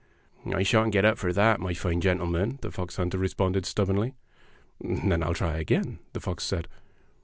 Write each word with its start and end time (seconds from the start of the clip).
"I 0.51 0.63
shan't 0.63 0.91
get 0.93 1.05
up 1.05 1.19
for 1.19 1.31
that, 1.31 1.59
my 1.59 1.75
fine 1.75 2.01
gentle 2.01 2.25
man," 2.25 2.57
the 2.63 2.71
fox 2.71 2.95
hunter 2.95 3.19
responded 3.19 3.67
stubbornly. 3.67 4.15
"Then 4.83 5.21
I'll 5.21 5.35
try 5.35 5.57
again," 5.57 5.99
the 6.13 6.19
fox 6.19 6.43
said. 6.43 6.67